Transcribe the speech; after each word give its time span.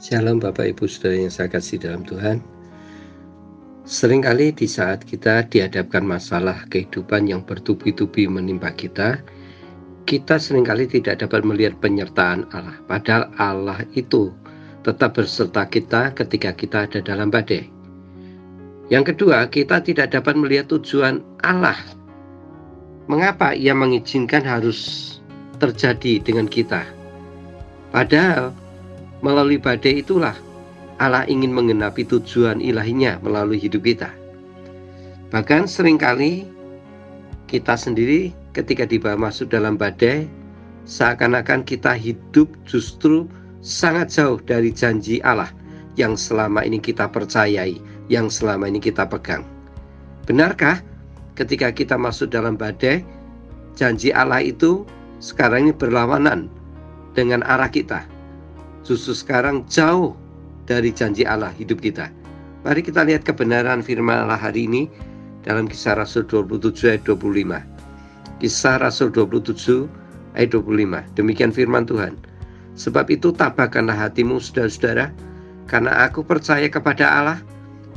Shalom 0.00 0.40
Bapak 0.40 0.64
Ibu 0.64 0.88
Saudara 0.88 1.12
yang 1.12 1.28
saya 1.28 1.52
kasih 1.52 1.76
dalam 1.76 2.00
Tuhan. 2.08 2.40
Seringkali 3.84 4.48
di 4.56 4.64
saat 4.64 5.04
kita 5.04 5.44
dihadapkan 5.52 6.00
masalah 6.00 6.56
kehidupan 6.72 7.28
yang 7.28 7.44
bertubi-tubi 7.44 8.24
menimpa 8.24 8.72
kita, 8.72 9.20
kita 10.08 10.40
sering 10.40 10.64
kali 10.64 10.88
tidak 10.88 11.20
dapat 11.20 11.44
melihat 11.44 11.76
penyertaan 11.84 12.48
Allah. 12.56 12.80
Padahal 12.88 13.28
Allah 13.36 13.84
itu 13.92 14.32
tetap 14.88 15.20
berserta 15.20 15.68
kita 15.68 16.16
ketika 16.16 16.56
kita 16.56 16.88
ada 16.88 17.04
dalam 17.04 17.28
badai. 17.28 17.68
Yang 18.88 19.12
kedua, 19.12 19.52
kita 19.52 19.84
tidak 19.84 20.16
dapat 20.16 20.32
melihat 20.32 20.72
tujuan 20.72 21.20
Allah. 21.44 21.76
Mengapa 23.04 23.52
ia 23.52 23.76
mengizinkan 23.76 24.48
harus 24.48 25.20
terjadi 25.60 26.24
dengan 26.24 26.48
kita? 26.48 26.88
Padahal 27.92 28.56
Melalui 29.20 29.60
badai 29.60 30.00
itulah 30.00 30.36
Allah 31.00 31.24
ingin 31.28 31.52
mengenapi 31.52 32.04
tujuan 32.04 32.60
ilahinya 32.60 33.20
melalui 33.24 33.56
hidup 33.56 33.84
kita. 33.84 34.12
Bahkan 35.32 35.64
sering 35.70 35.96
kali 35.96 36.44
kita 37.46 37.78
sendiri 37.78 38.34
ketika 38.52 38.84
dibawa 38.84 39.30
masuk 39.30 39.52
dalam 39.52 39.78
badai, 39.78 40.26
seakan-akan 40.84 41.62
kita 41.62 41.94
hidup 41.94 42.50
justru 42.66 43.30
sangat 43.62 44.10
jauh 44.10 44.42
dari 44.42 44.74
janji 44.74 45.22
Allah 45.22 45.48
yang 45.94 46.18
selama 46.18 46.66
ini 46.66 46.82
kita 46.82 47.06
percayai, 47.06 47.78
yang 48.10 48.26
selama 48.26 48.66
ini 48.66 48.82
kita 48.82 49.06
pegang. 49.06 49.46
Benarkah 50.26 50.82
ketika 51.38 51.70
kita 51.70 51.94
masuk 51.94 52.32
dalam 52.34 52.58
badai, 52.58 53.06
janji 53.78 54.10
Allah 54.10 54.42
itu 54.42 54.82
sekarang 55.22 55.70
ini 55.70 55.72
berlawanan 55.76 56.50
dengan 57.14 57.46
arah 57.46 57.70
kita? 57.70 58.09
Justru 58.86 59.12
sekarang 59.12 59.66
jauh 59.68 60.16
dari 60.64 60.94
janji 60.94 61.26
Allah 61.26 61.52
hidup 61.54 61.82
kita. 61.82 62.08
Mari 62.62 62.84
kita 62.84 63.04
lihat 63.08 63.24
kebenaran 63.24 63.80
firman 63.80 64.28
Allah 64.28 64.36
hari 64.36 64.68
ini 64.68 64.86
dalam 65.44 65.64
kisah 65.64 65.96
Rasul 65.96 66.28
27 66.28 67.00
ayat 67.00 67.02
25. 67.08 67.56
Kisah 68.40 68.76
Rasul 68.80 69.08
27 69.12 69.88
ayat 70.36 70.52
25. 70.52 71.16
Demikian 71.16 71.52
firman 71.52 71.88
Tuhan. 71.88 72.20
Sebab 72.76 73.08
itu 73.12 73.32
tabahkanlah 73.32 73.96
hatimu 73.96 74.40
saudara-saudara, 74.40 75.12
karena 75.68 76.06
aku 76.08 76.24
percaya 76.24 76.68
kepada 76.68 77.04
Allah 77.08 77.38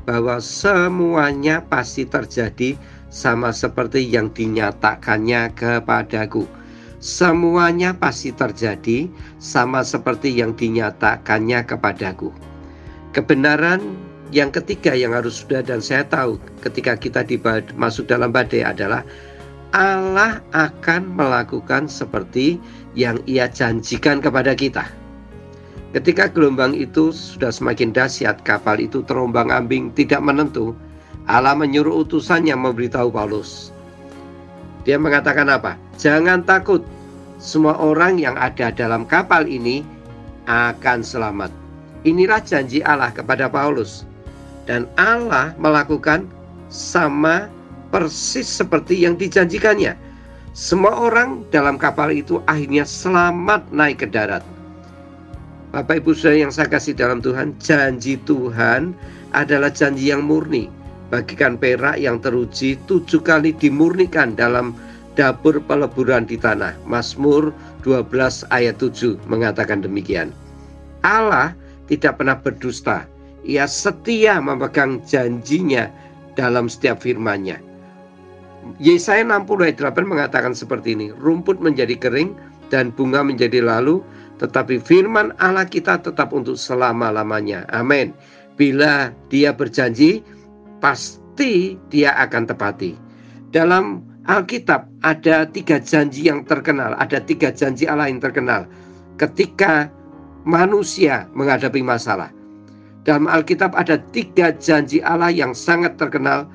bahwa 0.03 0.39
semuanya 0.43 1.63
pasti 1.63 2.03
terjadi 2.03 2.75
sama 3.07 3.55
seperti 3.55 4.03
yang 4.03 4.33
dinyatakannya 4.33 5.53
kepadaku 5.55 6.43
semuanya 7.03 7.91
pasti 7.91 8.31
terjadi 8.31 9.11
sama 9.35 9.83
seperti 9.83 10.31
yang 10.31 10.55
dinyatakannya 10.55 11.67
kepadaku. 11.67 12.31
Kebenaran 13.11 13.83
yang 14.31 14.55
ketiga 14.55 14.95
yang 14.95 15.11
harus 15.11 15.43
sudah 15.43 15.59
dan 15.59 15.83
saya 15.83 16.07
tahu 16.07 16.39
ketika 16.63 16.95
kita 16.95 17.27
masuk 17.75 18.07
dalam 18.07 18.31
badai 18.31 18.63
adalah 18.63 19.03
Allah 19.75 20.39
akan 20.55 21.11
melakukan 21.11 21.91
seperti 21.91 22.55
yang 22.95 23.19
ia 23.27 23.51
janjikan 23.51 24.23
kepada 24.23 24.55
kita. 24.55 24.87
Ketika 25.91 26.31
gelombang 26.31 26.73
itu 26.73 27.13
sudah 27.13 27.53
semakin 27.53 27.93
dahsyat, 27.93 28.41
kapal 28.47 28.81
itu 28.81 29.05
terombang 29.05 29.53
ambing 29.53 29.93
tidak 29.93 30.25
menentu, 30.25 30.73
Allah 31.29 31.53
menyuruh 31.53 32.01
utusannya 32.01 32.55
memberitahu 32.57 33.13
Paulus. 33.13 33.69
Dia 34.89 34.97
mengatakan 34.97 35.53
apa? 35.53 35.77
Jangan 36.01 36.41
takut, 36.43 36.81
semua 37.37 37.77
orang 37.77 38.17
yang 38.17 38.33
ada 38.39 38.73
dalam 38.73 39.05
kapal 39.05 39.45
ini 39.45 39.85
akan 40.49 41.03
selamat. 41.05 41.51
Inilah 42.03 42.43
janji 42.43 42.83
Allah 42.83 43.11
kepada 43.11 43.47
Paulus. 43.47 44.03
Dan 44.63 44.87
Allah 44.95 45.51
melakukan 45.59 46.23
sama 46.71 47.51
persis 47.91 48.47
seperti 48.47 49.03
yang 49.03 49.19
dijanjikannya. 49.19 49.93
Semua 50.55 50.93
orang 50.95 51.43
dalam 51.51 51.75
kapal 51.75 52.13
itu 52.13 52.39
akhirnya 52.47 52.87
selamat 52.87 53.65
naik 53.73 54.05
ke 54.05 54.07
darat. 54.07 54.45
Bapak 55.73 56.05
Ibu 56.05 56.13
Saudara 56.13 56.47
yang 56.47 56.53
saya 56.53 56.69
kasih 56.69 56.93
dalam 56.93 57.17
Tuhan, 57.19 57.57
janji 57.57 58.21
Tuhan 58.23 58.93
adalah 59.33 59.73
janji 59.73 60.13
yang 60.13 60.21
murni. 60.21 60.69
Bagikan 61.09 61.57
perak 61.57 61.97
yang 61.97 62.21
teruji 62.21 62.77
tujuh 62.85 63.21
kali 63.25 63.57
dimurnikan 63.57 64.37
dalam 64.37 64.77
dapur 65.13 65.61
peleburan 65.63 66.25
di 66.25 66.37
tanah. 66.37 66.73
Mazmur 66.85 67.53
12 67.85 68.09
ayat 68.49 68.77
7 68.81 69.17
mengatakan 69.29 69.85
demikian. 69.85 70.33
Allah 71.03 71.53
tidak 71.91 72.21
pernah 72.21 72.37
berdusta. 72.39 73.05
Ia 73.43 73.67
setia 73.67 74.39
memegang 74.39 75.03
janjinya 75.03 75.91
dalam 76.39 76.71
setiap 76.71 77.03
firman-Nya. 77.03 77.59
Yesaya 78.79 79.27
60 79.27 79.67
ayat 79.67 79.77
8 79.91 80.07
mengatakan 80.07 80.55
seperti 80.55 80.95
ini, 80.95 81.11
rumput 81.19 81.59
menjadi 81.59 81.99
kering 81.99 82.31
dan 82.71 82.95
bunga 82.95 83.19
menjadi 83.19 83.59
lalu, 83.59 83.99
tetapi 84.39 84.79
firman 84.79 85.35
Allah 85.43 85.67
kita 85.67 85.99
tetap 85.99 86.31
untuk 86.31 86.55
selama-lamanya. 86.55 87.67
Amin. 87.75 88.15
Bila 88.55 89.11
dia 89.27 89.51
berjanji, 89.51 90.23
pasti 90.79 91.75
dia 91.91 92.15
akan 92.15 92.47
tepati. 92.47 92.95
Dalam 93.51 94.12
Alkitab 94.23 94.87
ada 95.03 95.43
tiga 95.43 95.83
janji 95.83 96.31
yang 96.31 96.47
terkenal, 96.47 96.95
ada 96.95 97.19
tiga 97.19 97.51
janji 97.51 97.83
Allah 97.83 98.07
yang 98.07 98.23
terkenal 98.23 98.63
ketika 99.19 99.91
manusia 100.47 101.27
menghadapi 101.35 101.83
masalah. 101.83 102.31
Dalam 103.03 103.27
Alkitab 103.27 103.75
ada 103.75 103.99
tiga 104.15 104.55
janji 104.55 105.03
Allah 105.03 105.27
yang 105.27 105.51
sangat 105.51 105.99
terkenal 105.99 106.47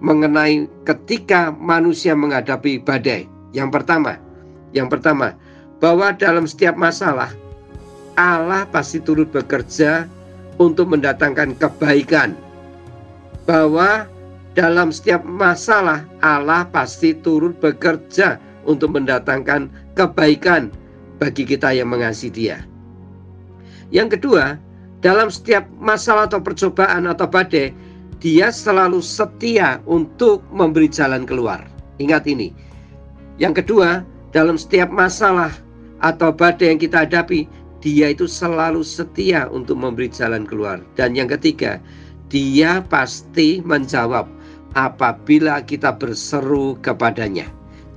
mengenai 0.00 0.64
ketika 0.88 1.52
manusia 1.52 2.16
menghadapi 2.16 2.80
badai. 2.80 3.28
Yang 3.52 3.76
pertama, 3.76 4.16
yang 4.72 4.88
pertama, 4.88 5.36
bahwa 5.84 6.16
dalam 6.16 6.48
setiap 6.48 6.80
masalah 6.80 7.28
Allah 8.16 8.64
pasti 8.72 9.04
turut 9.04 9.28
bekerja 9.28 10.08
untuk 10.56 10.88
mendatangkan 10.88 11.60
kebaikan. 11.60 12.32
Bahwa 13.44 14.08
dalam 14.52 14.92
setiap 14.92 15.24
masalah 15.24 16.04
Allah 16.20 16.68
pasti 16.68 17.16
turut 17.16 17.56
bekerja 17.60 18.36
untuk 18.68 18.92
mendatangkan 18.92 19.72
kebaikan 19.96 20.68
bagi 21.16 21.48
kita 21.48 21.72
yang 21.72 21.88
mengasihi 21.88 22.32
Dia. 22.32 22.58
Yang 23.92 24.18
kedua, 24.18 24.60
dalam 25.00 25.28
setiap 25.32 25.64
masalah 25.80 26.28
atau 26.28 26.40
percobaan 26.40 27.08
atau 27.08 27.28
badai, 27.28 27.72
Dia 28.22 28.54
selalu 28.54 29.02
setia 29.02 29.82
untuk 29.88 30.46
memberi 30.54 30.86
jalan 30.86 31.26
keluar. 31.26 31.64
Ingat 31.98 32.28
ini. 32.30 32.54
Yang 33.40 33.64
kedua, 33.64 34.06
dalam 34.30 34.54
setiap 34.60 34.92
masalah 34.92 35.50
atau 36.04 36.30
badai 36.30 36.76
yang 36.76 36.80
kita 36.80 37.08
hadapi, 37.08 37.48
Dia 37.82 38.14
itu 38.14 38.30
selalu 38.30 38.86
setia 38.86 39.50
untuk 39.50 39.80
memberi 39.80 40.06
jalan 40.06 40.46
keluar. 40.46 40.78
Dan 40.94 41.18
yang 41.18 41.26
ketiga, 41.26 41.82
Dia 42.30 42.80
pasti 42.86 43.58
menjawab 43.60 44.41
apabila 44.74 45.60
kita 45.64 45.92
berseru 45.94 46.78
kepadanya. 46.80 47.48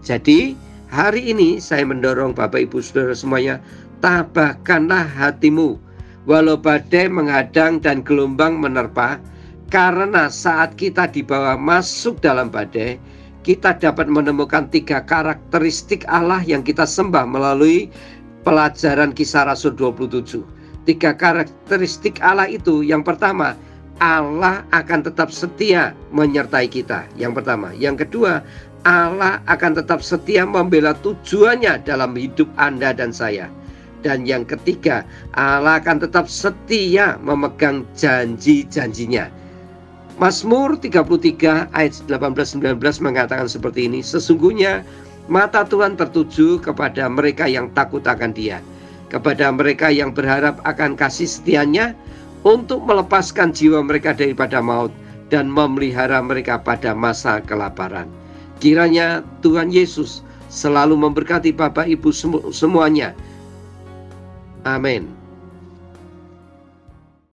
Jadi, 0.05 0.53
hari 0.91 1.31
ini 1.33 1.57
saya 1.57 1.87
mendorong 1.87 2.35
Bapak 2.35 2.69
Ibu 2.69 2.83
Saudara 2.83 3.15
semuanya, 3.17 3.55
tabahkanlah 4.03 5.07
hatimu 5.07 5.79
walau 6.25 6.57
badai 6.57 7.09
menghadang 7.09 7.77
dan 7.81 8.01
gelombang 8.01 8.57
menerpa, 8.57 9.21
karena 9.69 10.29
saat 10.29 10.77
kita 10.77 11.09
dibawa 11.09 11.57
masuk 11.57 12.21
dalam 12.21 12.49
badai, 12.49 12.97
kita 13.45 13.77
dapat 13.77 14.09
menemukan 14.09 14.65
tiga 14.73 15.05
karakteristik 15.05 16.01
Allah 16.09 16.41
yang 16.41 16.65
kita 16.65 16.85
sembah 16.85 17.29
melalui 17.29 17.93
pelajaran 18.41 19.13
kisah 19.13 19.45
Rasul 19.45 19.77
27. 19.77 20.41
Tiga 20.85 21.13
karakteristik 21.17 22.21
Allah 22.21 22.49
itu 22.49 22.85
yang 22.85 23.01
pertama 23.01 23.57
Allah 24.03 24.67
akan 24.75 25.07
tetap 25.07 25.31
setia 25.31 25.95
menyertai 26.11 26.67
kita. 26.67 27.07
Yang 27.15 27.41
pertama, 27.41 27.71
yang 27.75 27.95
kedua, 27.95 28.43
Allah 28.83 29.39
akan 29.47 29.79
tetap 29.79 30.03
setia 30.03 30.43
membela 30.43 30.93
tujuannya 30.99 31.81
dalam 31.87 32.13
hidup 32.13 32.45
Anda 32.59 32.91
dan 32.91 33.15
saya. 33.15 33.47
Dan 34.05 34.27
yang 34.29 34.45
ketiga, 34.45 35.01
Allah 35.33 35.81
akan 35.81 36.05
tetap 36.05 36.29
setia 36.29 37.17
memegang 37.23 37.87
janji-janjinya. 37.97 39.31
Mazmur 40.21 40.79
33 40.79 41.73
ayat 41.75 41.93
18-19 42.07 42.79
mengatakan 43.01 43.49
seperti 43.49 43.89
ini, 43.89 43.99
Sesungguhnya 44.05 44.85
mata 45.27 45.65
Tuhan 45.65 45.97
tertuju 45.97 46.61
kepada 46.61 47.09
mereka 47.09 47.49
yang 47.49 47.73
takut 47.73 48.05
akan 48.05 48.31
dia, 48.31 48.61
kepada 49.09 49.49
mereka 49.49 49.89
yang 49.89 50.13
berharap 50.13 50.61
akan 50.63 50.93
kasih 50.93 51.25
setianya, 51.27 51.97
untuk 52.45 52.85
melepaskan 52.85 53.49
jiwa 53.49 53.81
mereka 53.81 54.13
daripada 54.13 54.61
maut 54.61 54.93
dan 55.33 55.49
memelihara 55.49 56.21
mereka 56.21 56.61
pada 56.61 56.93
masa 56.93 57.41
kelaparan. 57.41 58.05
Kiranya 58.61 59.25
Tuhan 59.41 59.73
Yesus 59.73 60.21
selalu 60.53 60.93
memberkati 60.95 61.51
Bapak 61.51 61.89
Ibu 61.89 62.13
semuanya. 62.53 63.17
Amin. 64.63 65.24